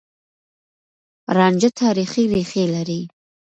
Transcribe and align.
رانجه 1.37 1.69
تاريخي 1.81 2.23
ريښې 2.31 2.63
لري. 2.73 3.01